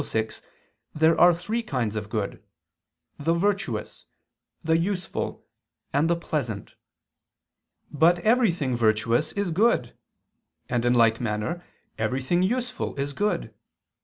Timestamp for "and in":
10.67-10.95